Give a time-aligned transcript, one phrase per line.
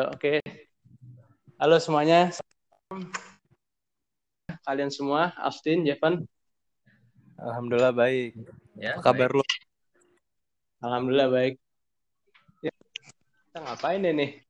[0.00, 0.40] Ya, oke.
[1.60, 2.32] Halo semuanya.
[4.64, 6.24] Kalian semua, Austin, Jevan.
[7.36, 8.32] Alhamdulillah baik.
[8.80, 9.44] Ya, Apa kabar lu?
[10.80, 11.60] Alhamdulillah baik.
[12.64, 12.72] Ya,
[13.52, 14.40] kita ngapain ini?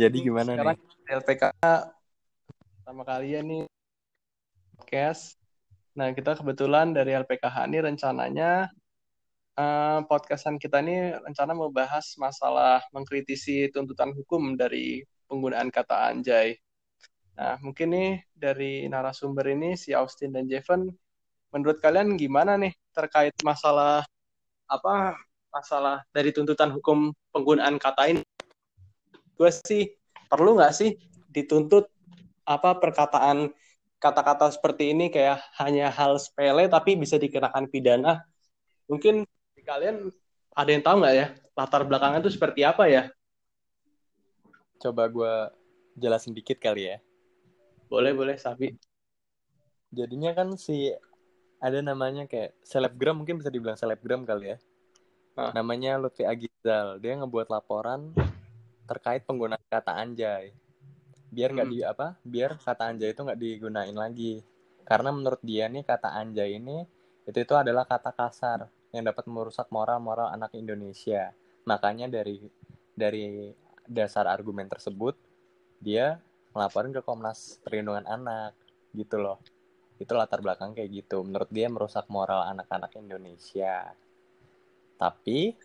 [0.00, 1.12] Jadi gimana Sekarang nih?
[1.12, 1.42] LPK
[2.88, 3.62] sama kalian nih
[4.80, 5.36] podcast.
[5.92, 8.72] Nah, kita kebetulan dari LPKH ini rencananya
[9.58, 16.56] eh, podcastan kita ini rencana mau bahas masalah mengkritisi tuntutan hukum dari penggunaan kata anjay.
[17.36, 20.92] Nah, mungkin nih dari narasumber ini si Austin dan Jevan,
[21.52, 24.04] menurut kalian gimana nih terkait masalah
[24.68, 25.16] apa
[25.52, 28.22] masalah dari tuntutan hukum penggunaan kata ini?
[29.36, 29.96] Gue sih
[30.28, 30.96] perlu nggak sih
[31.32, 31.88] dituntut
[32.44, 33.52] apa perkataan
[33.96, 38.24] kata-kata seperti ini kayak hanya hal sepele tapi bisa dikenakan pidana.
[38.90, 39.24] Mungkin
[39.62, 40.10] kalian
[40.52, 43.02] ada yang tahu nggak ya latar belakangnya itu seperti apa ya?
[44.80, 45.34] Coba gue
[45.96, 46.98] jelasin dikit kali ya.
[47.86, 48.74] Boleh boleh Sabi.
[49.92, 50.90] Jadinya kan si
[51.62, 54.58] ada namanya kayak selebgram mungkin bisa dibilang selebgram kali ya.
[55.38, 55.52] Ah.
[55.54, 56.98] Namanya Lutfi Agizal.
[56.98, 58.10] Dia ngebuat laporan
[58.88, 60.50] terkait penggunaan kata anjay.
[61.32, 61.76] Biar nggak Hmm.
[61.76, 62.06] di apa?
[62.24, 64.42] Biar kata anjay itu nggak digunain lagi.
[64.82, 66.82] Karena menurut dia nih kata anjay ini
[67.22, 71.32] itu itu adalah kata kasar yang dapat merusak moral-moral anak Indonesia.
[71.64, 72.44] Makanya dari
[72.92, 73.50] dari
[73.88, 75.16] dasar argumen tersebut
[75.82, 76.20] dia
[76.52, 78.52] ngelaporin ke Komnas Perlindungan Anak
[78.92, 79.40] gitu loh.
[79.96, 81.24] Itu latar belakang kayak gitu.
[81.24, 83.96] Menurut dia merusak moral anak-anak Indonesia.
[85.00, 85.56] Tapi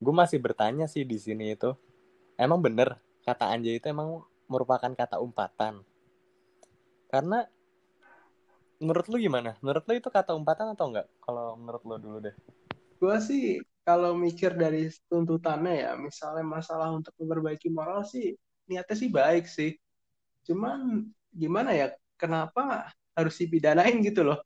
[0.00, 1.76] gue masih bertanya sih di sini itu,
[2.40, 5.84] emang bener kata anjay itu emang merupakan kata umpatan?
[7.10, 7.44] Karena
[8.80, 9.54] menurut lu gimana?
[9.60, 11.06] Menurut lu itu kata umpatan atau enggak?
[11.20, 12.34] Kalau menurut lu dulu deh.
[12.96, 18.36] Gue sih kalau mikir dari tuntutannya ya, misalnya masalah untuk memperbaiki moral sih,
[18.68, 19.76] niatnya sih baik sih.
[20.48, 24.40] Cuman gimana ya, kenapa harus dipidanain gitu loh?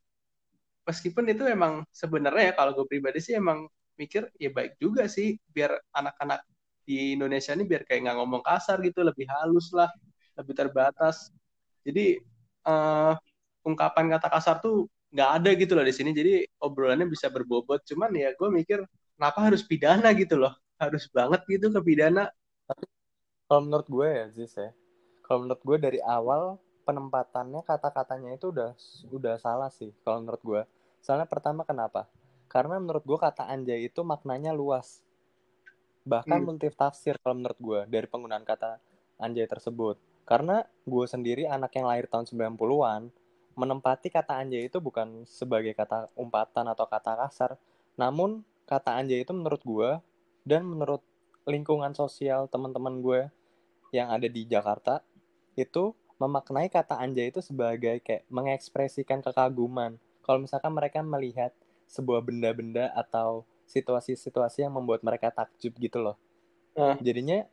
[0.84, 5.38] Meskipun itu emang sebenarnya ya, kalau gue pribadi sih emang mikir ya baik juga sih,
[5.54, 6.42] biar anak-anak
[6.84, 9.88] di Indonesia ini biar kayak nggak ngomong kasar gitu, lebih halus lah,
[10.38, 11.30] lebih terbatas.
[11.86, 12.20] Jadi
[12.64, 13.14] eh,
[13.68, 14.74] ungkapan kata kasar tuh
[15.14, 16.32] nggak ada gitu loh di sini jadi
[16.64, 18.78] obrolannya bisa berbobot cuman ya gue mikir
[19.16, 20.52] kenapa harus pidana gitu loh
[20.82, 22.22] harus banget gitu ke pidana
[23.48, 24.70] Kalau menurut gue ya, Ziz ya.
[25.24, 26.42] Kalau menurut gue dari awal
[26.86, 28.70] penempatannya kata-katanya itu udah
[29.16, 30.62] udah salah sih kalau menurut gue.
[31.04, 32.02] Soalnya pertama kenapa?
[32.52, 35.00] Karena menurut gue kata anjay itu maknanya luas.
[36.04, 36.48] Bahkan Hmm.
[36.48, 38.80] multitafsir kalau menurut gue dari penggunaan kata
[39.20, 39.96] anjay tersebut.
[40.24, 43.02] Karena gue sendiri anak yang lahir tahun 90-an,
[43.54, 47.56] menempati kata anjay itu bukan sebagai kata umpatan atau kata kasar,
[47.94, 49.90] namun kata anjay itu menurut gue
[50.46, 51.02] dan menurut
[51.44, 53.20] lingkungan sosial teman-teman gue
[53.94, 55.04] yang ada di Jakarta
[55.54, 59.98] itu memaknai kata anjay itu sebagai kayak mengekspresikan kekaguman.
[60.24, 61.52] Kalau misalkan mereka melihat
[61.86, 66.16] sebuah benda-benda atau situasi-situasi yang membuat mereka takjub gitu loh.
[66.74, 66.96] Nah.
[67.00, 67.44] Jadinya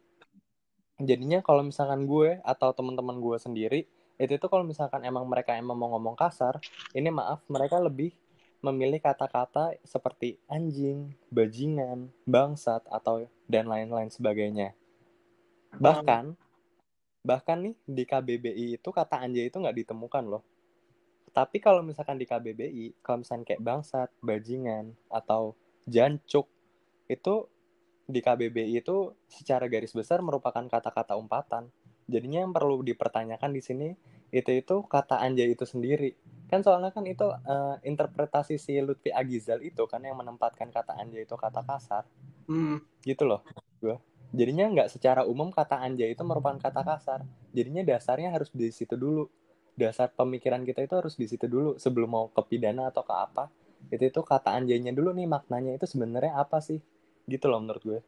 [1.01, 3.81] jadinya kalau misalkan gue atau teman-teman gue sendiri
[4.21, 6.61] itu tuh kalau misalkan emang mereka emang mau ngomong kasar,
[6.93, 8.13] ini maaf mereka lebih
[8.61, 14.77] memilih kata-kata seperti anjing, bajingan, bangsat atau dan lain-lain sebagainya.
[15.81, 16.37] Bahkan
[17.25, 20.45] bahkan nih di KBBI itu kata anjay itu nggak ditemukan loh.
[21.33, 25.57] Tapi kalau misalkan di KBBI, kalau misalkan kayak bangsat, bajingan atau
[25.89, 26.45] jancuk
[27.09, 27.47] itu
[28.05, 31.71] di KBBI itu secara garis besar merupakan kata-kata umpatan.
[32.11, 33.89] Jadinya yang perlu dipertanyakan di sini
[34.35, 36.11] itu itu kata anjay itu sendiri.
[36.51, 41.23] Kan soalnya kan itu eh, interpretasi si Lutfi Agizal itu kan yang menempatkan kata anjay
[41.23, 42.03] itu kata kasar.
[42.51, 43.47] Hmm, gitu loh
[43.81, 43.97] gue
[44.31, 47.19] jadinya nggak secara umum kata anjay itu merupakan kata kasar.
[47.55, 49.27] Jadinya dasarnya harus di situ dulu.
[49.75, 51.75] Dasar pemikiran kita itu harus di situ dulu.
[51.79, 53.47] Sebelum mau ke pidana atau ke apa
[53.89, 56.79] itu itu kata anjaynya dulu nih maknanya itu sebenarnya apa sih?
[57.27, 57.99] Gitu loh menurut gue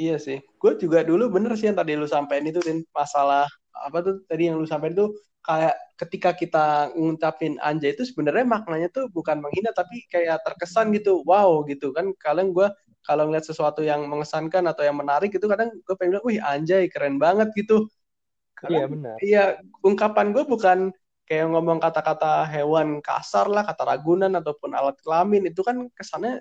[0.00, 0.38] iya sih.
[0.60, 2.82] Gue juga dulu bener sih yang tadi lu sampein itu Din.
[2.94, 5.10] masalah apa tuh tadi yang lu sampein itu
[5.44, 11.22] kayak ketika kita ngucapin anjay itu sebenarnya maknanya tuh bukan menghina tapi kayak terkesan gitu.
[11.26, 12.10] Wow gitu kan.
[12.18, 12.66] Kalian gue
[13.04, 16.88] kalau ngeliat sesuatu yang mengesankan atau yang menarik itu kadang gue pengen bilang wih anjay
[16.88, 17.84] keren banget gitu.
[18.64, 19.16] Iya Kadang- benar.
[19.20, 19.44] Iya,
[19.84, 20.78] ungkapan gue bukan
[21.28, 25.44] kayak ngomong kata-kata hewan kasar lah, kata ragunan ataupun alat kelamin.
[25.52, 26.40] Itu kan kesannya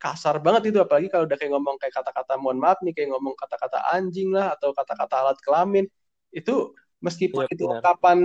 [0.00, 3.36] kasar banget itu apalagi kalau udah kayak ngomong kayak kata-kata mohon maaf nih kayak ngomong
[3.36, 5.84] kata-kata anjing lah atau kata-kata alat kelamin
[6.32, 6.72] itu
[7.04, 7.74] meskipun Iya, itu benar.
[7.84, 8.18] ungkapan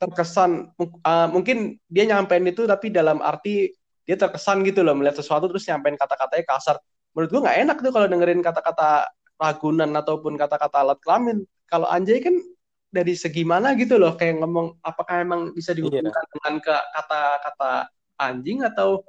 [0.00, 3.72] terkesan uh, mungkin dia nyampein itu tapi dalam arti
[4.08, 6.76] dia terkesan gitu loh melihat sesuatu terus nyampein kata-katanya kasar
[7.12, 9.08] menurut gue nggak enak tuh kalau dengerin kata-kata
[9.38, 11.46] ragunan ataupun kata-kata alat kelamin.
[11.70, 12.34] Kalau anjay kan
[12.90, 16.30] dari segi mana gitu loh kayak ngomong apakah emang bisa dihubungkan yeah.
[16.34, 17.72] dengan ke kata-kata
[18.18, 19.06] anjing atau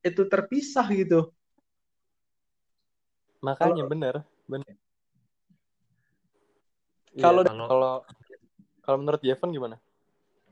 [0.00, 1.28] itu terpisah gitu.
[3.40, 4.14] Makanya kalo, bener,
[4.46, 4.74] bener.
[7.20, 7.94] Kalau iya, kalau
[8.84, 9.76] kalau menurut Jevon gimana?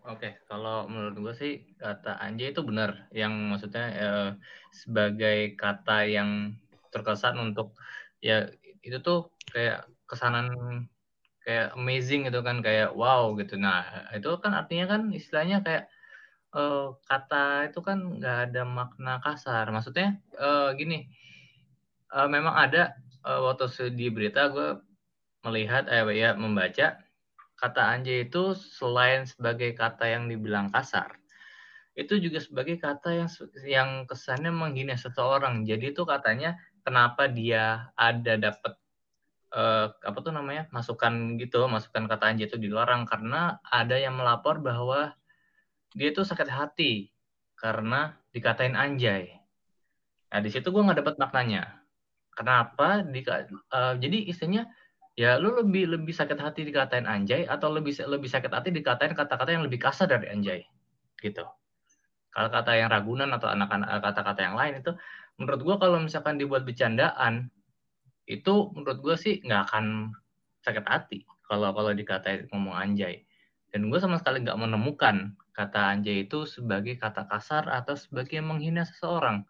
[0.08, 3.12] Oke, kalau menurut gue sih kata anjay itu benar.
[3.12, 4.28] Yang maksudnya eh,
[4.72, 6.56] sebagai kata yang
[6.88, 7.76] terkesan untuk
[8.24, 8.48] ya
[8.80, 10.48] itu tuh kayak kesanan
[11.44, 13.60] kayak amazing gitu kan kayak wow gitu.
[13.60, 15.84] Nah itu kan artinya kan istilahnya kayak
[16.56, 19.68] eh, kata itu kan nggak ada makna kasar.
[19.68, 21.04] Maksudnya eh, gini,
[22.14, 22.94] eh, memang ada
[23.26, 24.80] eh, waktu di berita gue
[25.46, 26.98] melihat eh ya membaca
[27.58, 31.18] kata anjay itu selain sebagai kata yang dibilang kasar,
[31.98, 33.28] itu juga sebagai kata yang
[33.66, 35.66] yang kesannya menghina seseorang.
[35.66, 36.54] Jadi itu katanya
[36.86, 38.78] kenapa dia ada dapat
[39.54, 44.62] uh, apa tuh namanya masukan gitu, masukan kata anjay itu dilarang karena ada yang melapor
[44.62, 45.18] bahwa
[45.94, 47.10] dia itu sakit hati
[47.58, 49.34] karena dikatain anjay.
[50.30, 51.77] Nah di situ gue nggak dapat maknanya.
[52.38, 53.02] Kenapa?
[53.02, 54.70] Di, uh, jadi istilahnya
[55.18, 59.50] ya lu lebih lebih sakit hati dikatain anjay atau lebih lebih sakit hati dikatain kata-kata
[59.50, 60.62] yang lebih kasar dari anjay
[61.18, 61.42] gitu
[62.30, 64.94] kalau kata yang ragunan atau anak-anak kata-kata yang lain itu
[65.42, 67.50] menurut gue kalau misalkan dibuat bercandaan
[68.30, 70.14] itu menurut gue sih nggak akan
[70.62, 73.26] sakit hati kalau kalau dikatain ngomong anjay
[73.74, 78.86] dan gue sama sekali nggak menemukan kata anjay itu sebagai kata kasar atau sebagai menghina
[78.86, 79.42] seseorang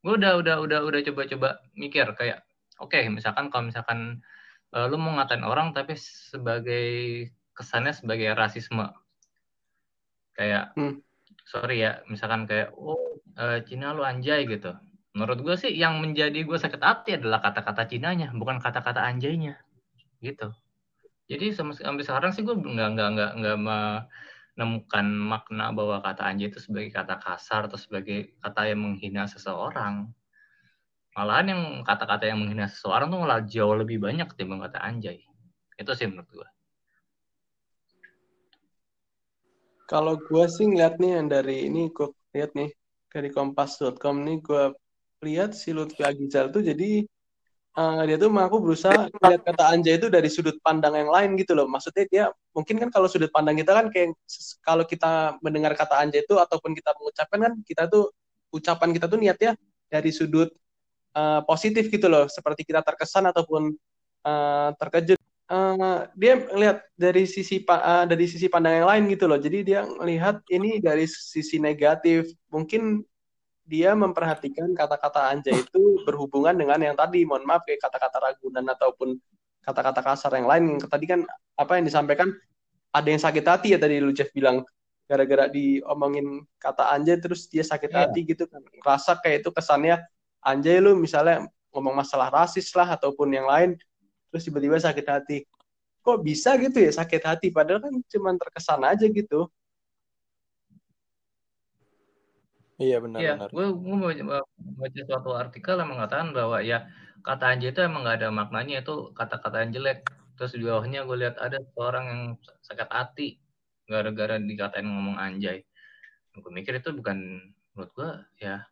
[0.00, 2.40] gue udah udah udah udah coba-coba mikir kayak
[2.80, 4.24] oke okay, misalkan kalau misalkan
[4.74, 8.88] uh, lu mau ngatain orang tapi sebagai kesannya sebagai rasisme.
[10.32, 11.04] Kayak hmm.
[11.44, 14.72] sorry ya misalkan kayak oh uh, Cina lu anjay gitu.
[15.12, 19.60] Menurut gue sih yang menjadi gue sakit hati adalah kata-kata Cinanya bukan kata-kata anjaynya
[20.24, 20.54] gitu.
[21.30, 23.58] Jadi sampai sekarang sih gue nggak nggak nggak nggak
[24.60, 30.12] menemukan makna bahwa kata anjay itu sebagai kata kasar atau sebagai kata yang menghina seseorang.
[31.16, 35.24] Malahan yang kata-kata yang menghina seseorang tuh malah jauh lebih banyak ketimbang kata anjay
[35.80, 36.48] itu sih menurut gue
[39.88, 42.70] kalau gue sih ngeliat nih yang dari ini gue lihat nih
[43.10, 44.64] dari kompas.com nih gue
[45.24, 47.08] lihat si Lutfi Agizal tuh jadi
[47.76, 51.52] uh, dia tuh mengaku berusaha melihat kata anjay itu dari sudut pandang yang lain gitu
[51.54, 51.66] loh.
[51.70, 52.24] Maksudnya dia
[52.56, 54.16] mungkin kan kalau sudut pandang kita kan kayak
[54.64, 58.10] kalau kita mendengar kata anjay itu ataupun kita mengucapkan kan kita tuh
[58.50, 59.52] ucapan kita tuh niatnya
[59.86, 60.50] dari sudut
[61.14, 62.26] uh, positif gitu loh.
[62.26, 63.74] Seperti kita terkesan ataupun
[64.26, 65.20] uh, terkejut.
[65.50, 69.34] Uh, dia melihat dari sisi uh, dari sisi pandang yang lain gitu loh.
[69.34, 72.30] Jadi dia melihat ini dari sisi negatif.
[72.54, 73.02] Mungkin
[73.70, 77.22] dia memperhatikan kata-kata anjay itu berhubungan dengan yang tadi.
[77.22, 79.14] Mohon maaf kayak kata-kata ragunan ataupun
[79.62, 80.82] kata-kata kasar yang lain.
[80.82, 81.22] Tadi kan
[81.54, 82.34] apa yang disampaikan
[82.90, 84.66] ada yang sakit hati ya tadi lu Jeff bilang.
[85.10, 88.06] Gara-gara diomongin kata anjay terus dia sakit yeah.
[88.06, 88.62] hati gitu kan.
[88.82, 90.02] Rasa kayak itu kesannya
[90.42, 93.78] anjay lu misalnya ngomong masalah rasis lah ataupun yang lain
[94.30, 95.46] terus tiba-tiba sakit hati.
[96.02, 97.50] Kok bisa gitu ya sakit hati?
[97.50, 99.50] Padahal kan cuma terkesan aja gitu
[102.80, 104.40] iya benar iya, gue gue baca,
[104.80, 106.88] baca suatu artikel yang mengatakan bahwa ya
[107.20, 110.08] kata anjay itu emang gak ada maknanya itu kata-kata yang jelek
[110.40, 112.22] terus di bawahnya gue lihat ada seorang yang
[112.64, 113.36] sakit hati
[113.84, 115.62] gara-gara dikatain ngomong anjay
[116.32, 117.44] gue mikir itu bukan
[117.76, 118.64] menurut gue ya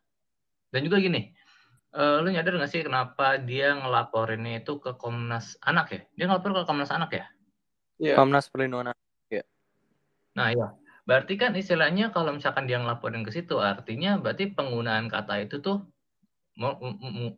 [0.73, 1.37] dan juga gini
[1.89, 6.01] Uh, lu nyadar gak sih kenapa dia ngelaporinnya itu ke Komnas Anak ya?
[6.13, 7.25] Dia ngelapor ke Komnas Anak ya?
[7.97, 8.13] Yeah.
[8.13, 9.01] Komnas Perlindungan Anak.
[9.33, 9.41] Ya.
[10.37, 10.69] Nah iya,
[11.09, 15.81] berarti kan istilahnya kalau misalkan dia ngelaporin ke situ, artinya berarti penggunaan kata itu tuh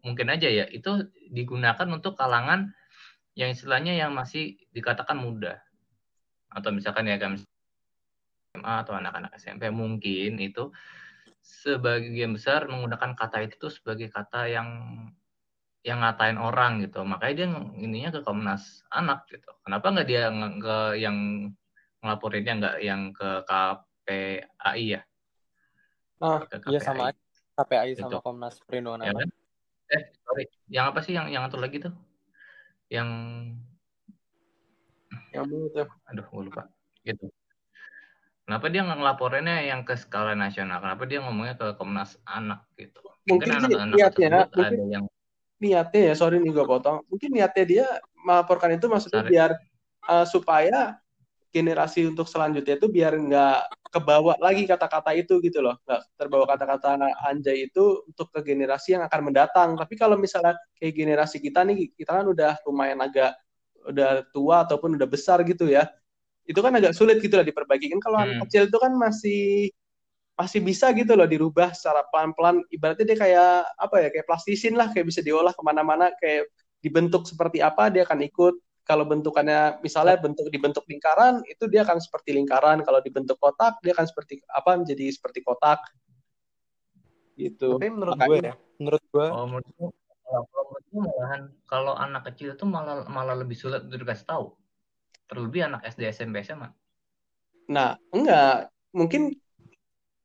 [0.04, 2.76] mungkin aja ya, itu digunakan untuk kalangan
[3.40, 5.64] yang istilahnya yang masih dikatakan muda.
[6.52, 7.40] Atau misalkan ya kan
[8.52, 10.76] SMA atau anak-anak SMP mungkin itu
[11.40, 14.70] sebagian besar menggunakan kata itu tuh sebagai kata yang
[15.82, 17.48] yang ngatain orang gitu makanya dia
[17.82, 20.30] ininya ke Komnas Anak gitu kenapa nggak dia
[20.62, 21.18] ke yang
[22.02, 25.02] ngelaporinnya nggak yang ke KPAI ya
[26.22, 27.14] ah iya sama
[27.58, 28.10] KPAI gitu.
[28.10, 29.30] sama Komnas Perlindungan ya, kan?
[29.92, 31.94] eh sorry yang apa sih yang yang atur lagi tuh
[32.90, 33.10] yang
[35.32, 36.68] yang tuh aduh gue lupa
[37.06, 37.32] gitu
[38.52, 40.84] Kenapa dia nggak ngelaporinnya yang ke skala nasional?
[40.84, 43.00] Kenapa dia ngomongnya ke Komnas Anak gitu?
[43.24, 45.06] Mungkin, mungkin anak-anak niatnya, mungkin ada yang
[45.62, 47.00] niatnya ya, sorry nih gue potong.
[47.08, 47.86] Mungkin niatnya dia
[48.26, 49.32] melaporkan itu maksudnya sorry.
[49.32, 49.52] biar
[50.10, 51.00] uh, supaya
[51.52, 53.60] generasi untuk selanjutnya itu biar nggak
[53.92, 55.76] kebawa lagi kata-kata itu gitu loh.
[55.84, 56.96] Nggak terbawa kata-kata
[57.28, 59.76] anjay itu untuk ke generasi yang akan mendatang.
[59.76, 63.36] Tapi kalau misalnya kayak generasi kita nih kita kan udah lumayan agak
[63.84, 65.92] udah tua ataupun udah besar gitu ya.
[66.48, 67.92] Itu kan agak sulit gitu lah diperbaiki.
[67.92, 68.26] Kan kalau hmm.
[68.26, 69.70] anak kecil itu kan masih
[70.40, 72.64] masih bisa gitu loh dirubah secara pelan-pelan.
[72.72, 76.48] Ibaratnya dia kayak apa ya kayak plastisin lah kayak bisa diolah ke mana-mana kayak
[76.82, 82.02] dibentuk seperti apa dia akan ikut kalau bentukannya misalnya bentuk dibentuk lingkaran itu dia akan
[82.02, 82.82] seperti lingkaran.
[82.82, 85.80] Kalau dibentuk kotak dia akan seperti apa menjadi seperti kotak.
[87.38, 87.78] Gitu.
[87.78, 89.90] Tapi menurut Makanya, gue ya menurut gue oh, menurut gue
[90.26, 94.46] kalau menurut gue malahan kalau anak kecil itu malah malah lebih sulit untuk dikasih tahu.
[95.30, 96.70] Terlebih anak SD SMP SMA
[97.72, 98.68] nah enggak.
[98.92, 99.32] Mungkin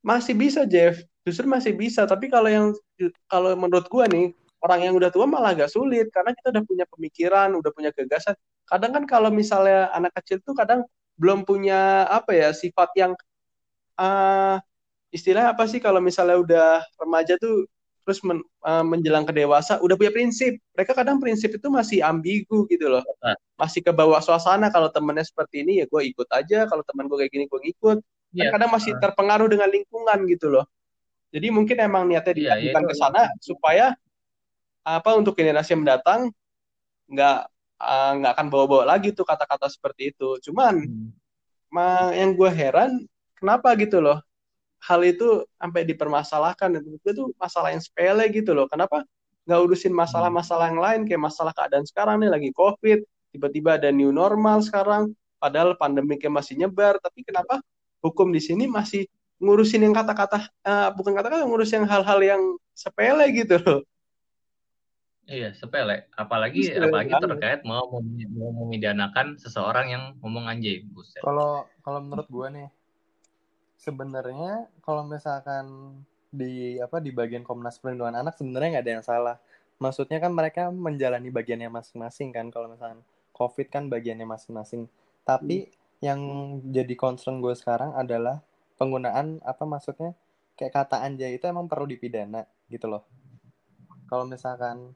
[0.03, 0.99] masih bisa Jeff.
[1.23, 2.03] Justru masih bisa.
[2.03, 2.67] Tapi kalau yang
[3.31, 4.27] kalau menurut gue nih
[4.63, 8.35] orang yang udah tua malah agak sulit karena kita udah punya pemikiran, udah punya gagasan.
[8.67, 10.83] Kadang kan kalau misalnya anak kecil tuh kadang
[11.17, 13.13] belum punya apa ya sifat yang
[13.97, 14.61] uh,
[15.15, 16.71] istilahnya apa sih kalau misalnya udah
[17.01, 17.65] remaja tuh
[18.07, 20.59] terus men, uh, menjelang ke dewasa udah punya prinsip.
[20.79, 23.03] Mereka kadang prinsip itu masih ambigu gitu loh.
[23.59, 27.19] Masih ke bawah suasana kalau temennya seperti ini ya gue ikut aja, kalau teman gue
[27.19, 27.99] kayak gini gue ngikut.
[28.31, 28.51] Yeah.
[28.55, 30.67] Kan kadang masih terpengaruh dengan lingkungan gitu loh.
[31.35, 33.87] Jadi mungkin emang niatnya iya, dilakukan yeah, ke sana supaya
[34.87, 36.31] apa untuk generasi yang mendatang
[37.11, 37.39] nggak
[37.83, 40.39] uh, nggak akan bawa-bawa lagi tuh kata-kata seperti itu.
[40.47, 42.13] Cuman hmm.
[42.15, 43.03] yang gue heran
[43.35, 44.23] kenapa gitu loh
[44.87, 48.71] hal itu sampai dipermasalahkan itu itu masalah yang sepele gitu loh.
[48.71, 49.03] Kenapa
[49.47, 54.11] nggak urusin masalah-masalah yang lain kayak masalah keadaan sekarang nih lagi covid tiba-tiba ada new
[54.11, 57.63] normal sekarang padahal pandemiknya masih nyebar tapi kenapa
[58.03, 59.07] hukum di sini masih
[59.39, 62.43] ngurusin yang kata-kata uh, bukan kata-kata ngurusin yang hal-hal yang
[62.75, 63.81] sepele gitu loh
[65.27, 66.07] Iya, sepele.
[66.15, 67.27] Apalagi sepele apalagi banget.
[67.27, 70.87] terkait mau mau memidanakan seseorang yang ngomong anjing.
[71.19, 72.71] Kalau kalau menurut gua nih
[73.75, 75.99] sebenarnya kalau misalkan
[76.31, 79.37] di apa di bagian Komnas Perlindungan Anak sebenarnya nggak ada yang salah.
[79.83, 83.03] Maksudnya kan mereka menjalani bagiannya masing-masing kan kalau misalkan
[83.35, 84.87] COVID kan bagiannya masing-masing.
[85.27, 86.07] Tapi hmm.
[86.07, 86.21] yang
[86.71, 88.41] jadi concern gue sekarang adalah
[88.79, 90.15] penggunaan apa maksudnya
[90.55, 93.05] kayak kata anjay itu emang perlu dipidana gitu loh.
[94.07, 94.95] Kalau misalkan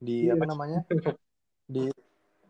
[0.00, 0.34] di iya.
[0.34, 0.80] apa namanya
[1.74, 1.92] di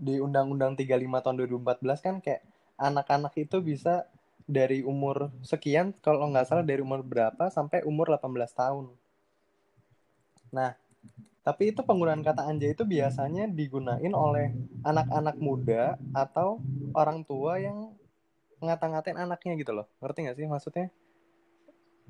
[0.00, 2.42] di Undang-Undang 35 tahun 2014 kan kayak
[2.80, 4.09] anak-anak itu bisa
[4.49, 8.88] dari umur sekian kalau nggak salah dari umur berapa sampai umur 18 tahun.
[10.50, 10.75] Nah,
[11.45, 16.59] tapi itu penggunaan kata anjay itu biasanya digunain oleh anak-anak muda atau
[16.97, 17.92] orang tua yang
[18.61, 19.87] ngata-ngatain anaknya gitu loh.
[20.00, 20.87] Ngerti nggak sih maksudnya?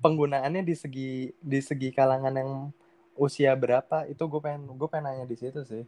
[0.01, 2.51] Penggunaannya di segi di segi kalangan yang
[3.21, 5.85] usia berapa itu gue pengen gue pengen nanya di situ sih.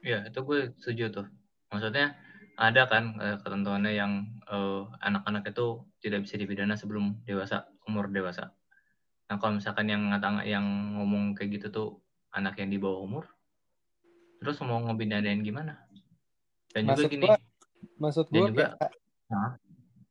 [0.00, 1.26] Iya itu gue setuju tuh.
[1.68, 2.16] Maksudnya
[2.56, 4.12] ada kan uh, ketentuannya yang
[4.48, 8.56] uh, anak-anak itu tidak bisa dipidana sebelum dewasa umur dewasa.
[9.28, 10.64] Nah kalau misalkan yang ngatang yang
[10.96, 11.88] ngomong kayak gitu tuh
[12.32, 13.24] anak yang di bawah umur
[14.40, 15.76] terus mau ngebidanain gimana?
[16.72, 17.38] Dan maksud juga gini gua,
[18.00, 18.92] maksud gue juga kayak,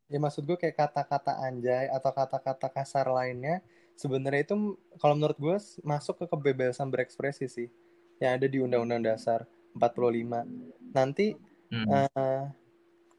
[0.08, 3.60] ya maksud gue kayak kata-kata anjay atau kata-kata kasar lainnya
[4.02, 7.70] sebenarnya itu kalau menurut gue masuk ke kebebasan berekspresi sih
[8.18, 9.46] yang ada di Undang-Undang Dasar
[9.78, 10.98] 45.
[10.98, 11.38] Nanti
[11.70, 11.86] hmm.
[11.86, 12.44] uh,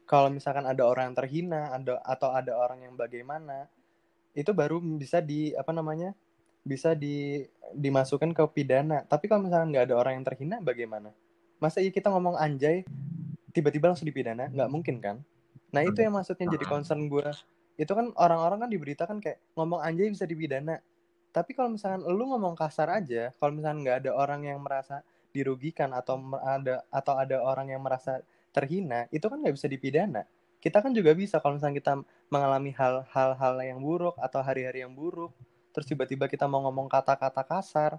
[0.03, 3.71] kalau misalkan ada orang yang terhina, ada atau ada orang yang bagaimana,
[4.35, 6.11] itu baru bisa di apa namanya?
[6.63, 7.43] bisa di
[7.75, 9.03] dimasukkan ke pidana.
[9.03, 11.11] Tapi kalau misalkan nggak ada orang yang terhina, bagaimana?
[11.59, 12.87] Masa iya kita ngomong anjay,
[13.51, 14.47] tiba-tiba langsung dipidana?
[14.47, 15.19] Nggak mungkin kan?
[15.75, 17.27] Nah itu yang maksudnya jadi concern gue
[17.73, 20.77] itu kan orang-orang kan diberitakan kayak ngomong anjay bisa dipidana.
[21.33, 25.01] Tapi kalau misalkan lu ngomong kasar aja kalau misalkan nggak ada orang yang merasa
[25.33, 28.21] dirugikan atau ada atau ada orang yang merasa
[28.53, 30.29] terhina itu kan nggak bisa dipidana.
[30.61, 31.93] Kita kan juga bisa kalau misalnya kita
[32.29, 35.33] mengalami hal-hal yang buruk atau hari-hari yang buruk
[35.73, 37.97] terus tiba-tiba kita mau ngomong kata-kata kasar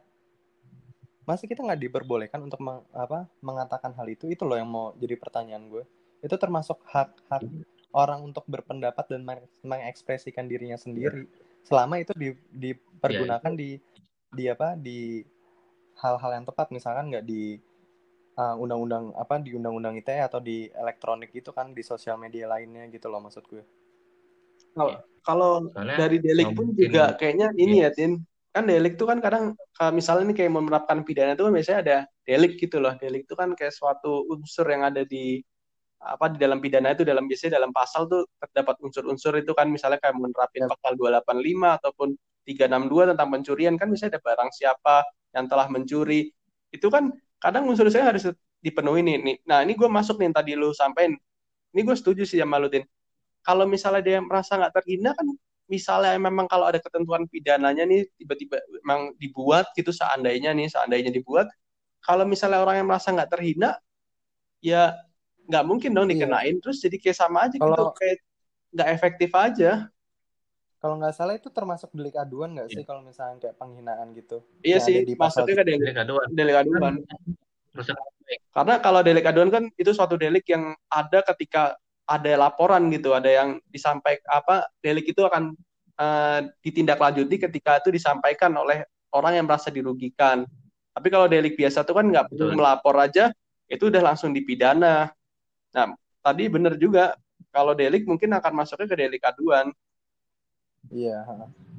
[1.25, 4.29] masih kita nggak diperbolehkan untuk meng, apa mengatakan hal itu?
[4.29, 5.85] Itu loh yang mau jadi pertanyaan gue.
[6.21, 7.43] Itu termasuk hak hak
[7.95, 9.23] orang untuk berpendapat dan
[9.63, 11.31] mengekspresikan dirinya sendiri
[11.65, 13.71] selama itu di, dipergunakan yeah, di
[14.35, 15.23] di apa di
[16.03, 17.57] hal-hal yang tepat misalkan nggak di
[18.37, 22.91] uh, undang-undang apa di undang-undang ITE atau di elektronik itu kan di sosial media lainnya
[22.91, 23.63] gitu loh maksud gue.
[24.75, 24.99] Kalau iya.
[25.23, 28.19] kalau dari delik pun juga kayaknya ini ya Tin
[28.55, 29.59] kan delik itu kan kadang
[29.91, 31.97] misalnya ini kayak menerapkan pidana itu kan biasanya ada
[32.27, 32.95] delik gitu loh.
[32.99, 35.43] Delik itu kan kayak suatu unsur yang ada di
[36.05, 39.97] apa di dalam pidana itu dalam biasanya dalam pasal tuh terdapat unsur-unsur itu kan misalnya
[39.99, 40.69] kayak menerapkan ya.
[40.69, 42.09] pasal 285 ataupun
[42.45, 44.97] 362 tentang pencurian kan misalnya ada barang siapa
[45.33, 46.29] yang telah mencuri
[46.71, 47.09] itu kan
[47.41, 48.29] kadang unsur saya harus
[48.61, 49.37] dipenuhi nih, nih.
[49.49, 51.17] nah ini gue masuk nih tadi lu sampein
[51.73, 52.85] ini gue setuju sih sama lu Din
[53.45, 55.27] kalau misalnya dia merasa nggak terhina kan
[55.69, 61.49] misalnya memang kalau ada ketentuan pidananya nih tiba-tiba memang dibuat gitu seandainya nih seandainya dibuat
[62.05, 63.81] kalau misalnya orang yang merasa nggak terhina
[64.61, 64.93] ya
[65.45, 66.13] nggak mungkin dong Iya.
[66.25, 68.19] dikenain terus jadi kayak sama aja gitu Kalau- kayak
[68.75, 69.73] nggak efektif aja
[70.85, 72.77] Kalau nggak salah itu termasuk delik aduan nggak Iya.
[72.77, 74.45] sih kalau misalnya kayak penghinaan gitu?
[74.61, 76.27] iya sih di maksudnya kan delik, Delik aduan.
[76.31, 76.95] delik aduan
[78.53, 81.75] karena kalau delik aduan kan itu suatu delik yang ada ketika
[82.05, 85.57] ada laporan gitu ada yang disampaikan apa delik itu akan
[85.95, 90.45] eh, ditindaklanjuti ketika itu disampaikan oleh orang yang merasa dirugikan
[90.93, 93.33] tapi kalau delik biasa itu kan nggak perlu melapor aja
[93.67, 95.11] itu udah langsung dipidana
[95.75, 97.19] nah tadi bener juga
[97.51, 99.75] kalau delik mungkin akan masuknya ke delik aduan
[100.93, 101.25] Iya.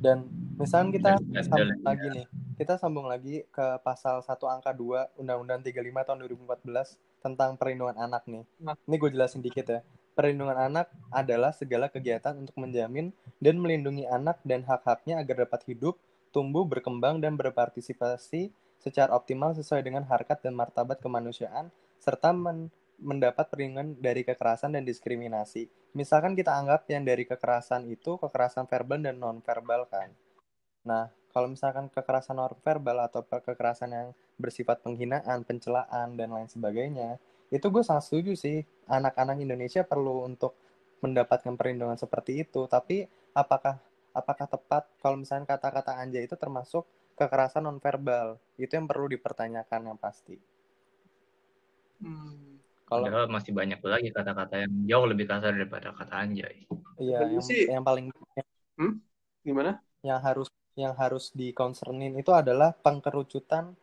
[0.01, 0.25] Dan
[0.57, 2.25] misalnya kita Dan- sambung dan- lagi nih,
[2.57, 8.25] kita sambung lagi ke pasal 1 angka 2 Undang-Undang 35 tahun 2014 tentang perlindungan anak
[8.25, 8.43] nih.
[8.57, 8.73] Nah.
[8.73, 9.85] Ini gue jelasin dikit ya.
[10.17, 16.01] Perlindungan anak adalah segala kegiatan untuk menjamin dan melindungi anak dan hak-haknya agar dapat hidup,
[16.33, 18.49] tumbuh, berkembang, dan berpartisipasi
[18.79, 21.69] secara optimal sesuai dengan harkat dan martabat kemanusiaan,
[22.01, 25.67] serta men- mendapat perlindungan dari kekerasan dan diskriminasi.
[25.95, 30.11] Misalkan kita anggap yang dari kekerasan itu kekerasan verbal dan non-verbal kan.
[30.85, 34.07] Nah, kalau misalkan kekerasan non-verbal atau kekerasan yang
[34.39, 37.19] bersifat penghinaan, pencelaan, dan lain sebagainya,
[37.51, 38.63] itu gue sangat setuju sih.
[38.87, 40.55] Anak-anak Indonesia perlu untuk
[41.03, 42.67] mendapatkan perlindungan seperti itu.
[42.71, 43.79] Tapi apakah
[44.15, 46.87] apakah tepat kalau misalnya kata-kata anjay itu termasuk
[47.19, 48.39] kekerasan non-verbal?
[48.55, 50.39] Itu yang perlu dipertanyakan yang pasti.
[51.99, 52.54] Hmm.
[52.89, 56.55] Kalau Padahal masih banyak lagi kata-kata yang jauh lebih kasar daripada kata anjay.
[57.01, 58.05] iya Menurut yang, sih- yang paling
[59.45, 59.83] gimana?
[60.05, 63.73] Yang harus yang harus dikonsernin itu adalah pengkerucutan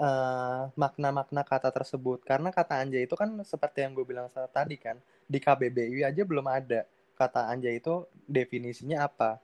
[0.00, 2.24] eh, makna-makna kata tersebut.
[2.24, 4.96] Karena kata anjay itu kan seperti yang gue bilang tadi kan
[5.28, 6.80] di KBBI aja belum ada
[7.20, 9.38] kata anjay itu definisinya apa.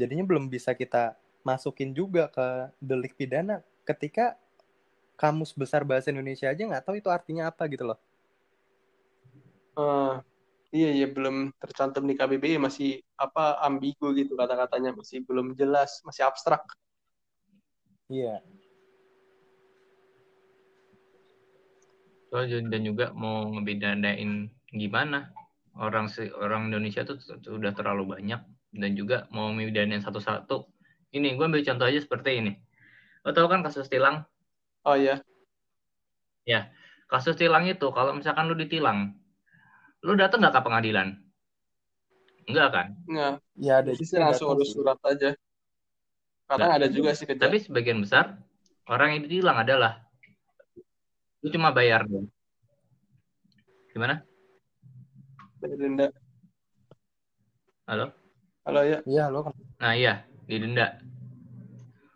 [0.00, 1.16] Jadinya belum bisa kita
[1.46, 2.48] masukin juga ke
[2.82, 4.36] delik pidana ketika
[5.20, 7.98] kamus besar bahasa Indonesia aja nggak tahu itu artinya apa gitu loh
[9.78, 10.14] Eh,
[10.74, 16.26] iya iya belum tercantum di KBBI masih apa ambigu gitu kata-katanya masih belum jelas masih
[16.26, 16.62] abstrak
[18.10, 18.42] iya
[22.30, 25.34] So, dan juga mau ngebedanain gimana
[25.74, 26.06] orang
[26.38, 28.38] orang Indonesia tuh sudah terlalu banyak
[28.70, 30.62] dan juga mau ngebedanain satu-satu.
[31.10, 32.54] Ini gue ambil contoh aja seperti ini.
[33.26, 34.22] Lo tau kan kasus tilang?
[34.86, 35.18] oh iya
[37.10, 39.18] Kasus tilang itu kalau misalkan lu ditilang,
[40.00, 41.08] lu datang nggak ke pengadilan?
[42.48, 42.86] Enggak kan?
[43.06, 45.36] nggak ya ada sih langsung urus surat aja
[46.50, 46.78] kadang Nggak.
[46.82, 48.34] ada juga sih kerja Tapi sebagian besar
[48.90, 50.02] orang yang ditilang adalah
[51.40, 52.26] lu cuma bayar dong.
[53.94, 54.24] Gimana?
[55.60, 56.06] bayar denda
[57.86, 58.06] Halo?
[58.64, 61.00] halo ya iya lo kan Nah iya, didenda.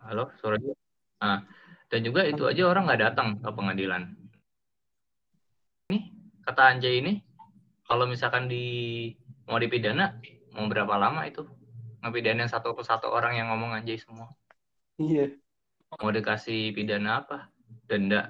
[0.04, 0.76] Halo, suara dia.
[1.16, 1.40] Nah,
[1.88, 4.12] dan juga itu aja orang nggak datang ke pengadilan.
[5.88, 5.98] Ini
[6.44, 7.24] kata Anjay ini,
[7.88, 8.64] kalau misalkan di
[9.48, 10.04] mau dipidana,
[10.54, 11.42] mau berapa lama itu?
[12.02, 14.28] Ngepidanain satu persatu orang yang ngomong Anjay semua.
[14.98, 15.28] iya
[16.00, 17.36] Mau dikasih pidana apa?
[17.88, 18.20] Denda.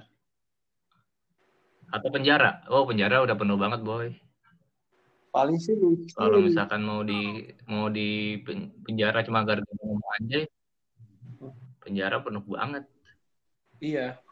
[1.96, 2.50] Atau penjara?
[2.74, 4.06] Oh penjara udah penuh banget boy.
[5.34, 7.14] paling sih lucu Kalau misalkan mau di
[7.72, 8.00] mau di
[8.44, 10.42] pen- penjara cuma gara-gara ngomong Anjay,
[11.82, 12.84] penjara penuh banget.
[13.80, 14.24] iya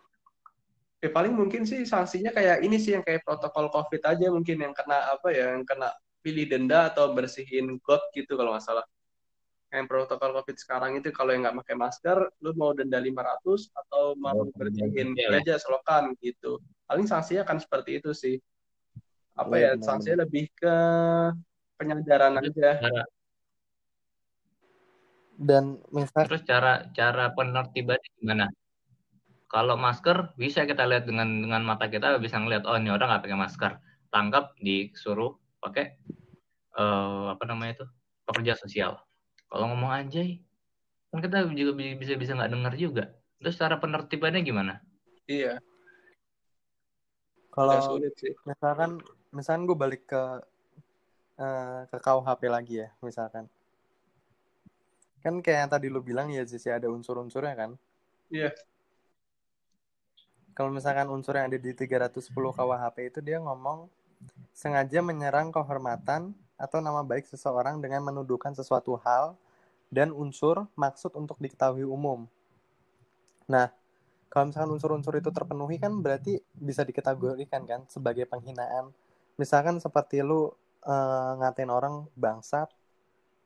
[1.03, 4.71] Eh, paling mungkin sih sanksinya kayak ini sih yang kayak protokol COVID aja mungkin yang
[4.71, 5.91] kena apa ya yang kena
[6.23, 8.87] pilih denda atau bersihin got gitu kalau nggak salah.
[9.75, 14.15] Yang protokol COVID sekarang itu kalau yang nggak pakai masker, lu mau denda 500 atau
[14.15, 16.63] mau Oh, bersihin iya, aja selokan gitu.
[16.87, 18.39] Paling sanksinya akan seperti itu sih.
[19.35, 19.87] Apa ya, Iya, benar.
[19.91, 20.75] sanksinya lebih ke
[21.83, 22.71] penyadaran aja.
[22.79, 23.03] Cara,
[25.35, 28.47] dan misalkan terus cara cara penertibannya gimana?
[29.53, 33.25] Kalau masker bisa kita lihat dengan dengan mata kita bisa ngeliat oh ini orang nggak
[33.29, 33.73] pakai masker,
[34.09, 35.85] tangkap disuruh pakai
[36.81, 37.87] eh, apa namanya itu
[38.29, 38.93] pekerja sosial.
[39.53, 40.41] Kalau ngomong anjay,
[41.13, 43.05] kan kita juga bi- bisa bisa nggak dengar juga.
[43.41, 44.75] Terus cara penertibannya gimana?
[45.29, 45.61] Iya,
[47.53, 48.33] kalau agak sulit sih.
[48.49, 48.91] misalkan
[49.37, 50.23] misalkan gue balik ke
[51.45, 53.45] eh, ke KUHP lagi ya misalkan
[55.23, 57.71] kan kayak yang tadi lu bilang ya sih ada unsur-unsurnya kan
[58.33, 58.51] Iya.
[60.53, 63.89] Kalau misalkan unsur yang ada di 310 KUHP itu dia ngomong
[64.53, 69.35] sengaja menyerang kehormatan atau nama baik seseorang dengan menuduhkan sesuatu hal
[69.91, 72.29] dan unsur maksud untuk diketahui umum.
[73.51, 73.69] Nah,
[74.33, 78.89] kalau misalkan unsur-unsur itu terpenuhi kan berarti bisa dikategorikan kan sebagai penghinaan.
[79.37, 82.73] Misalkan seperti lu uh, ngatain orang bangsat,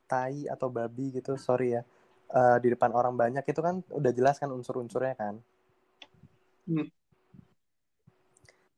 [0.06, 1.82] tai atau babi gitu, sorry ya.
[2.26, 5.42] Uh, di depan orang banyak itu kan udah jelas kan unsur-unsurnya kan.
[6.66, 6.90] Hmm.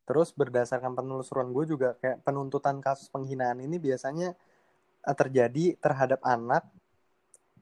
[0.08, 4.32] Terus berdasarkan penelusuran gue juga kayak penuntutan kasus penghinaan ini biasanya
[5.04, 6.64] uh, terjadi terhadap anak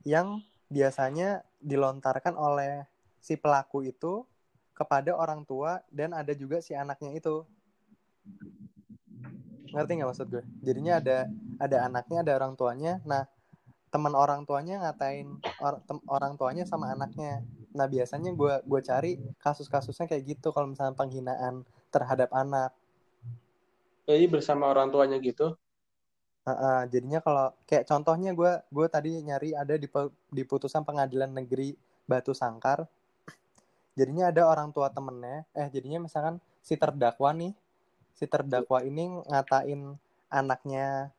[0.06, 2.86] yang biasanya dilontarkan oleh
[3.18, 4.22] si pelaku itu
[4.70, 7.42] kepada orang tua dan ada juga si anaknya itu.
[9.74, 10.44] Ngerti nggak maksud gue?
[10.62, 11.26] Jadinya ada
[11.58, 13.02] ada anaknya ada orang tuanya.
[13.02, 13.26] Nah
[13.90, 17.42] teman orang tuanya ngatain or, orang tuanya sama anaknya
[17.76, 21.62] nah biasanya gue gue cari kasus-kasusnya kayak gitu kalau misalnya penghinaan
[21.92, 22.72] terhadap anak.
[24.08, 25.52] Jadi bersama orang tuanya gitu?
[26.46, 29.90] Uh, uh, jadinya kalau kayak contohnya gue gue tadi nyari ada di
[30.32, 31.76] di putusan pengadilan negeri
[32.08, 32.88] Batu Sangkar.
[33.96, 37.52] Jadinya ada orang tua temennya eh jadinya misalkan si terdakwa nih
[38.16, 40.00] si terdakwa ini ngatain
[40.32, 41.12] anaknya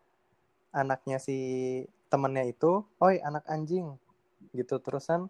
[0.73, 1.37] anaknya si
[2.07, 3.97] temennya itu, oi anak anjing,
[4.55, 5.27] gitu terusan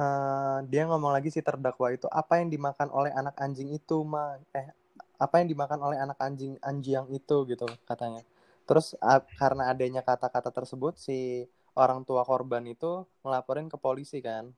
[0.00, 4.40] uh, dia ngomong lagi si terdakwa itu apa yang dimakan oleh anak anjing itu mah
[4.56, 4.72] eh
[5.20, 8.24] apa yang dimakan oleh anak anjing anjing itu gitu katanya.
[8.64, 8.96] Terus
[9.36, 11.44] karena adanya kata-kata tersebut si
[11.76, 14.48] orang tua korban itu ngelaporin ke polisi kan.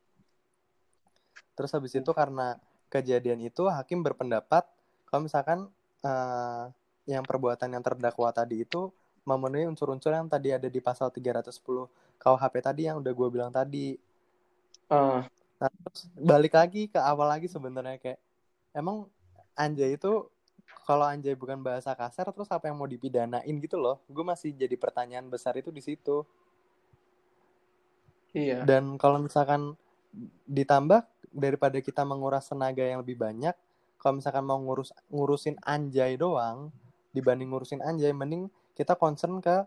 [1.58, 2.56] Terus habis itu karena
[2.92, 4.68] kejadian itu hakim berpendapat
[5.08, 5.68] kalau misalkan
[6.04, 6.68] uh,
[7.08, 8.92] yang perbuatan yang terdakwa tadi itu
[9.26, 11.50] memenuhi unsur-unsur yang tadi ada di pasal 310
[12.22, 13.98] KUHP tadi yang udah gue bilang tadi.
[14.92, 15.24] Uh.
[15.56, 18.20] Nah, terus balik lagi ke awal lagi sebenarnya kayak
[18.76, 19.08] emang
[19.56, 20.26] anjay itu
[20.82, 24.02] kalau anjay bukan bahasa kasar terus apa yang mau dipidanain gitu loh.
[24.10, 26.26] Gue masih jadi pertanyaan besar itu di situ.
[28.34, 28.66] Iya.
[28.66, 29.78] Dan kalau misalkan
[30.44, 33.54] ditambah daripada kita menguras tenaga yang lebih banyak,
[34.02, 36.74] kalau misalkan mau ngurus ngurusin anjay doang
[37.14, 39.62] dibanding ngurusin anjay mending kita concern ke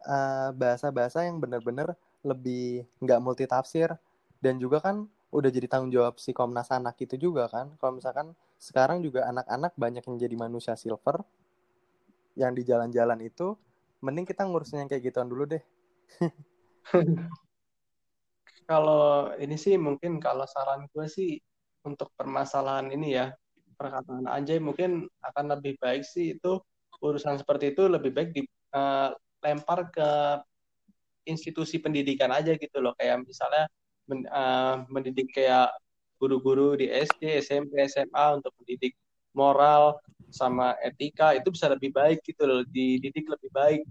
[0.00, 1.92] bahasa bahasa-bahasa yang benar-benar
[2.24, 3.92] lebih nggak multi tafsir
[4.40, 7.70] dan juga kan udah jadi tanggung jawab si Komnas Anak itu juga kan.
[7.78, 11.22] Kalau misalkan sekarang juga anak-anak banyak yang jadi manusia silver
[12.34, 13.54] yang di jalan-jalan itu
[14.00, 15.62] mending kita ngurusin yang kayak gituan dulu deh.
[18.70, 21.42] Kalau ini sih mungkin kalau saran gue sih
[21.82, 23.34] untuk permasalahan ini ya
[23.74, 26.62] perkataan anjay mungkin akan lebih baik sih itu
[27.02, 30.08] urusan seperti itu lebih baik dilempar eh, ke
[31.26, 32.94] institusi pendidikan aja gitu loh.
[32.94, 33.66] Kayak misalnya
[34.10, 35.70] men, uh, mendidik kayak
[36.18, 38.98] guru-guru di SD, SMP, SMA untuk mendidik
[39.32, 39.96] moral
[40.30, 43.82] sama etika itu bisa lebih baik gitu loh dididik lebih baik.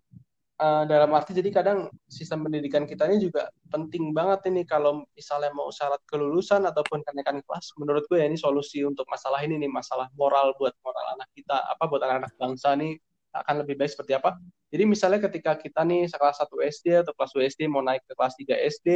[0.60, 5.56] Uh, dalam arti jadi kadang sistem pendidikan kita ini juga penting banget ini kalau misalnya
[5.56, 7.72] mau syarat kelulusan ataupun kenaikan kelas.
[7.80, 11.64] Menurut gue ya ini solusi untuk masalah ini nih masalah moral buat moral anak kita
[11.64, 13.00] apa buat anak-anak bangsa nih
[13.32, 14.36] akan lebih baik seperti apa.
[14.70, 18.14] Jadi misalnya ketika kita nih kelas 1 SD atau kelas 2 SD mau naik ke
[18.14, 18.88] kelas 3 SD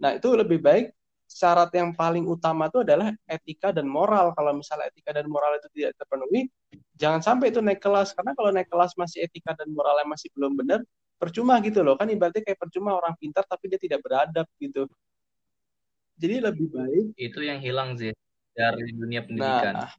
[0.00, 0.86] nah itu lebih baik
[1.32, 4.36] syarat yang paling utama itu adalah etika dan moral.
[4.36, 6.52] Kalau misalnya etika dan moral itu tidak terpenuhi,
[7.00, 8.12] jangan sampai itu naik kelas.
[8.12, 10.84] Karena kalau naik kelas masih etika dan moralnya masih belum benar,
[11.16, 11.96] percuma gitu loh.
[11.96, 14.84] Kan ibaratnya kayak percuma orang pintar tapi dia tidak beradab gitu.
[16.20, 17.06] Jadi lebih baik.
[17.16, 18.12] Itu yang hilang sih
[18.52, 19.88] dari dunia pendidikan.
[19.88, 19.92] Nah,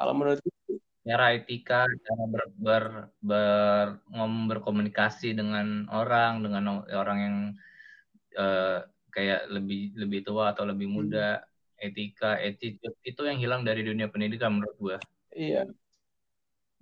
[0.00, 0.40] kalau menurut
[1.04, 2.84] cara etika, cara ber, ber,
[3.20, 7.36] ber, ngom, berkomunikasi dengan orang, dengan orang yang
[8.40, 8.80] uh,
[9.14, 10.96] kayak lebih lebih tua atau lebih hmm.
[10.98, 11.86] muda hmm.
[11.86, 14.96] etika attitude itu yang hilang dari dunia pendidikan menurut gue
[15.38, 15.62] iya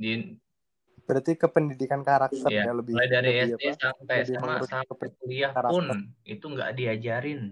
[0.01, 0.41] di
[1.05, 2.71] berarti ke pendidikan karakter iya.
[2.71, 3.81] ya lebih mulai dari lebih SD apa?
[3.85, 5.75] sampai SMA sampai kuliah karakter.
[5.77, 5.87] pun
[6.25, 7.43] itu nggak diajarin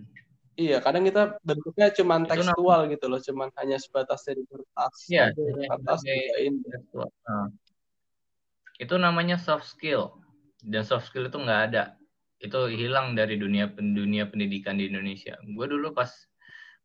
[0.60, 5.08] Iya, kadang kita bentuknya cuma tekstual gitu loh, cuma hanya sebatas dari kertas.
[5.08, 6.04] Iya, kertas
[7.24, 7.48] nah.
[8.76, 10.20] Itu namanya soft skill.
[10.60, 11.96] Dan soft skill itu nggak ada
[12.40, 15.36] itu hilang dari dunia dunia pendidikan di Indonesia.
[15.44, 16.08] Gue dulu pas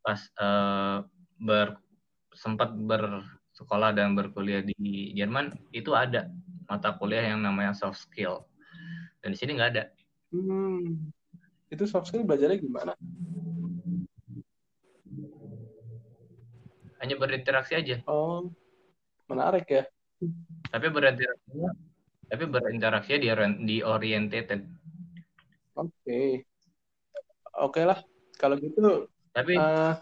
[0.03, 1.01] pas uh,
[1.39, 1.79] ber
[2.35, 6.27] sempat bersekolah dan berkuliah di Jerman itu ada
[6.67, 8.43] mata kuliah yang namanya soft skill
[9.25, 9.83] dan di sini nggak ada.
[10.29, 11.09] Hmm.
[11.73, 12.93] Itu soft skill belajarnya gimana?
[17.01, 18.05] Hanya berinteraksi aja.
[18.05, 18.53] Oh,
[19.25, 19.83] menarik ya.
[20.69, 21.49] Tapi berinteraksi,
[22.29, 23.29] tapi berinteraksi di
[23.65, 24.45] di oriented
[25.75, 25.91] Oke.
[26.07, 26.29] Okay.
[27.55, 27.99] Oke okay lah.
[28.35, 29.95] Kalau gitu tapi uh,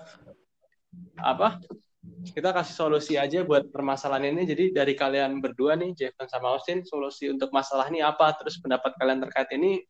[1.18, 1.58] apa?
[2.04, 4.46] Kita kasih solusi aja buat permasalahan ini.
[4.46, 8.38] Jadi dari kalian berdua nih, Jevon sama Austin, solusi untuk masalah ini apa?
[8.38, 9.82] Terus pendapat kalian terkait ini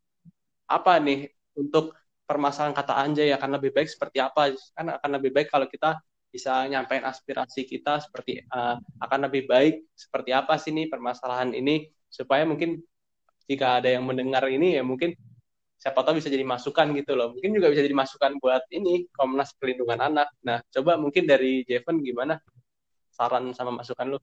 [0.72, 1.28] apa nih
[1.60, 1.92] untuk
[2.24, 4.56] permasalahan kata anjay akan lebih baik seperti apa?
[4.78, 6.00] Kan akan lebih baik kalau kita
[6.34, 11.94] bisa nyampein aspirasi kita seperti uh, akan lebih baik seperti apa sih nih permasalahan ini
[12.10, 12.82] supaya mungkin
[13.46, 15.14] jika ada yang mendengar ini ya mungkin
[15.84, 17.36] siapa tahu bisa jadi masukan gitu loh.
[17.36, 20.32] Mungkin juga bisa jadi masukan buat ini Komnas Perlindungan Anak.
[20.48, 22.40] Nah, coba mungkin dari Jeven gimana
[23.12, 24.20] saran sama masukan lu?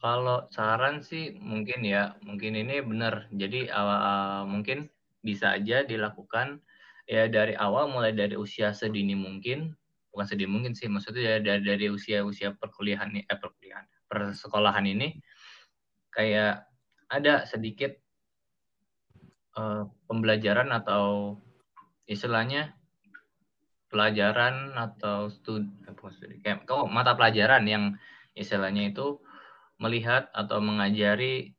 [0.00, 3.28] Kalau saran sih mungkin ya, mungkin ini benar.
[3.28, 4.88] Jadi uh, mungkin
[5.20, 6.64] bisa aja dilakukan
[7.04, 9.76] ya dari awal mulai dari usia sedini mungkin,
[10.16, 15.12] bukan sedini mungkin sih, maksudnya dari dari usia-usia perkuliahan eh perkuliahan, persekolahan ini
[16.08, 16.64] kayak
[17.12, 18.05] ada sedikit
[19.56, 21.36] uh, pembelajaran atau
[22.06, 22.76] istilahnya
[23.90, 25.66] pelajaran atau studi,
[26.14, 27.84] studi kayak kau mata pelajaran yang
[28.36, 29.18] istilahnya itu
[29.80, 31.56] melihat atau mengajari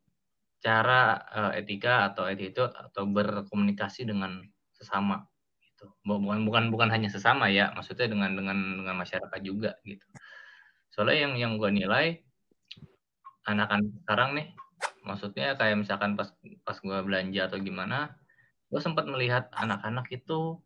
[0.62, 4.42] cara uh, etika atau attitude atau berkomunikasi dengan
[4.74, 5.26] sesama
[5.62, 5.86] gitu.
[6.06, 10.06] Bukan bukan bukan hanya sesama ya maksudnya dengan dengan dengan masyarakat juga gitu.
[10.90, 12.06] Soalnya yang yang gue nilai
[13.46, 14.48] anak-anak sekarang nih
[15.08, 16.30] maksudnya kayak misalkan pas
[16.68, 18.14] pas gue belanja atau gimana
[18.68, 20.60] gue sempat melihat anak-anak itu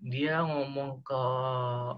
[0.00, 1.22] dia ngomong ke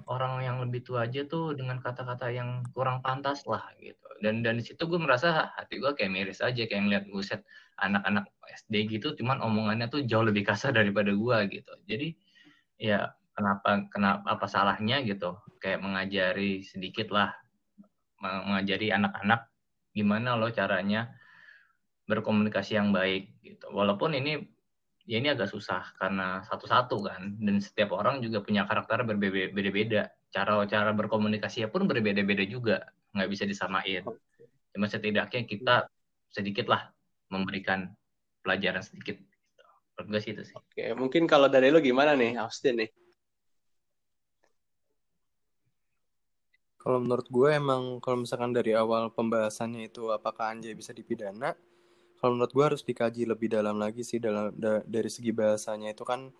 [0.09, 4.09] orang yang lebih tua aja tuh dengan kata-kata yang kurang pantas lah gitu.
[4.25, 7.45] Dan dan di situ gue merasa hati gue kayak miris aja kayak ngeliat set
[7.79, 11.73] anak-anak SD gitu cuman omongannya tuh jauh lebih kasar daripada gue gitu.
[11.87, 12.17] Jadi
[12.81, 17.31] ya kenapa kenapa apa salahnya gitu kayak mengajari sedikit lah
[18.23, 19.51] mengajari anak-anak
[19.93, 21.13] gimana loh caranya
[22.07, 23.71] berkomunikasi yang baik gitu.
[23.71, 24.43] Walaupun ini
[25.03, 30.11] ya ini agak susah karena satu-satu kan dan setiap orang juga punya karakter berbeda-beda.
[30.33, 32.77] Cara-cara berkomunikasi pun berbeda-beda juga,
[33.13, 34.01] nggak bisa disamain.
[34.73, 35.85] Cuma setidaknya kita
[36.33, 36.89] sedikit lah
[37.29, 37.93] memberikan
[38.41, 39.21] pelajaran sedikit.
[39.93, 40.57] Menurut gue sih itu sih.
[40.57, 42.91] Oke, mungkin kalau dari lo gimana nih, Austin nih?
[46.81, 51.55] Kalau menurut gue emang kalau misalkan dari awal pembahasannya itu apakah anjay bisa dipidana,
[52.23, 56.07] kalau menurut gue harus dikaji lebih dalam lagi sih dalam da, dari segi bahasanya itu
[56.07, 56.31] kan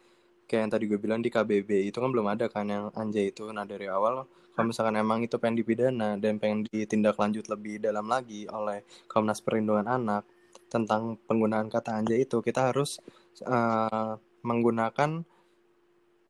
[0.47, 3.51] kayak yang tadi gue bilang di KBB itu kan belum ada kan yang anjay itu.
[3.51, 4.23] Nah dari awal
[4.55, 9.43] kalau misalkan emang itu pengen dipidana dan pengen ditindak lanjut lebih dalam lagi oleh Komnas
[9.43, 10.23] Perlindungan Anak
[10.71, 13.03] tentang penggunaan kata anjay itu kita harus
[13.43, 14.15] uh,
[14.47, 15.27] menggunakan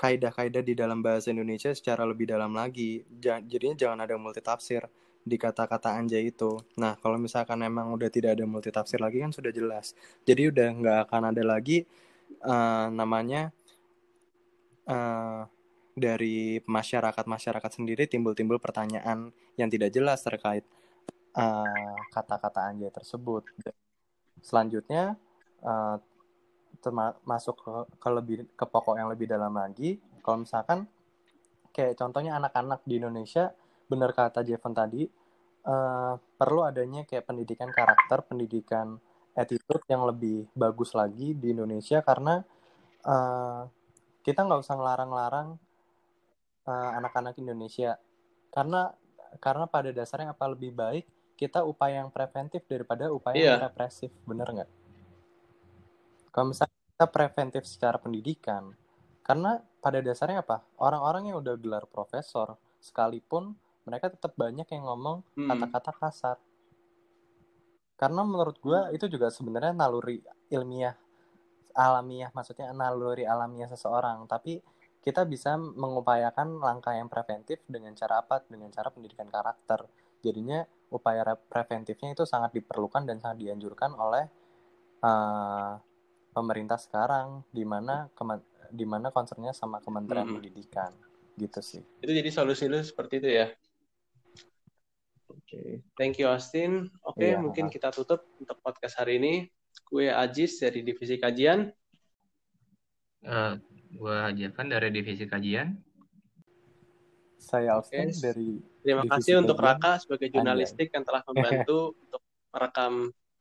[0.00, 3.04] kaidah-kaidah di dalam bahasa Indonesia secara lebih dalam lagi.
[3.20, 4.88] Jadinya jangan ada multitafsir
[5.22, 6.58] di kata-kata anjay itu.
[6.78, 9.94] Nah, kalau misalkan emang udah tidak ada multitafsir lagi kan sudah jelas.
[10.26, 11.86] Jadi udah nggak akan ada lagi
[12.42, 13.54] uh, namanya
[14.90, 15.46] uh,
[15.94, 19.30] dari masyarakat-masyarakat sendiri timbul-timbul pertanyaan
[19.60, 20.64] yang tidak jelas terkait
[21.32, 21.72] kata
[22.12, 23.48] kata-kata anjay tersebut.
[24.44, 25.16] Selanjutnya
[25.64, 25.96] uh,
[27.24, 29.96] masuk ke, ke lebih ke pokok yang lebih dalam lagi.
[30.20, 30.84] Kalau misalkan
[31.72, 33.54] kayak contohnya anak-anak di Indonesia
[33.92, 35.04] benar kata Jevan tadi
[35.68, 38.96] uh, perlu adanya kayak pendidikan karakter pendidikan
[39.36, 42.40] attitude yang lebih bagus lagi di Indonesia karena
[43.04, 43.64] uh,
[44.22, 45.48] kita nggak usah ngelarang-larang
[46.68, 47.98] uh, anak-anak Indonesia.
[48.52, 48.92] Karena
[49.40, 51.04] karena pada dasarnya apa lebih baik
[51.40, 53.56] kita upaya yang preventif daripada upaya yeah.
[53.56, 54.70] yang represif bener nggak?
[56.32, 58.76] Kalau misalnya kita preventif secara pendidikan
[59.24, 60.62] karena pada dasarnya apa?
[60.78, 65.48] Orang-orang yang udah gelar profesor sekalipun mereka tetap banyak yang ngomong hmm.
[65.48, 66.00] kata-kata hmm.
[66.00, 66.36] kasar
[67.98, 68.96] karena menurut gue hmm.
[68.96, 70.94] itu juga sebenarnya naluri ilmiah
[71.72, 74.60] alamiah maksudnya naluri alamiah seseorang tapi
[75.02, 79.82] kita bisa mengupayakan langkah yang preventif dengan cara apa dengan cara pendidikan karakter
[80.22, 80.62] jadinya
[80.94, 84.30] upaya preventifnya itu sangat diperlukan dan sangat dianjurkan oleh
[85.02, 85.74] uh,
[86.30, 88.06] pemerintah sekarang di mana
[88.72, 90.36] di mana concernnya sama Kementerian hmm.
[90.38, 90.92] Pendidikan
[91.34, 93.46] gitu sih itu jadi solusi lu seperti itu ya
[95.40, 95.80] okay.
[95.96, 96.92] thank you Austin.
[97.06, 97.40] Oke, okay, yeah.
[97.40, 99.34] mungkin kita tutup untuk podcast hari ini.
[99.88, 101.68] Gue Ajis dari Divisi Kajian.
[103.22, 103.56] Uh,
[103.92, 105.76] gue Jevan dari Divisi Kajian.
[107.40, 108.20] Saya Austin okay.
[108.20, 108.48] dari
[108.82, 112.92] Terima Divisi kasih untuk Raka sebagai jurnalistik yang telah membantu untuk merekam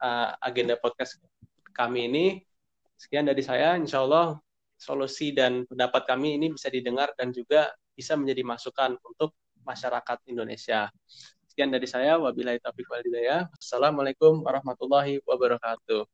[0.01, 1.19] uh, agenda podcast
[1.73, 2.25] kami ini.
[2.99, 4.37] Sekian dari saya, insya Allah
[4.81, 10.89] solusi dan pendapat kami ini bisa didengar dan juga bisa menjadi masukan untuk masyarakat Indonesia.
[11.61, 12.17] Sekian dari saya.
[12.17, 13.45] Wabillahi taufiq wal hidayah.
[13.53, 16.09] Assalamualaikum warahmatullahi wabarakatuh.